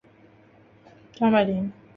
[1.13, 1.71] 张百麟。